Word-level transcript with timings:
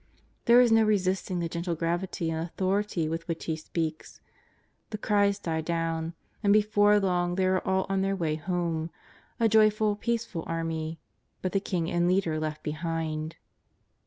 There 0.45 0.59
is 0.59 0.71
no 0.71 0.81
resisting 0.83 1.37
the 1.37 1.47
gentle 1.47 1.75
gravity 1.75 2.31
and 2.31 2.41
authority 2.43 3.07
with 3.07 3.27
which 3.27 3.45
He 3.45 3.55
speaks; 3.55 4.19
the 4.89 4.97
cries 4.97 5.37
die 5.37 5.61
down, 5.61 6.15
and 6.41 6.51
before 6.51 6.99
long 6.99 7.35
they 7.35 7.45
are 7.45 7.61
all 7.67 7.85
on 7.87 8.01
their 8.01 8.15
way 8.15 8.33
home, 8.33 8.89
a 9.39 9.47
joyful, 9.47 9.95
peaceful 9.95 10.43
army, 10.47 10.99
but 11.43 11.51
the 11.51 11.59
King 11.59 11.91
and 11.91 12.07
Leader 12.07 12.39
left 12.39 12.63
behind. 12.63 13.35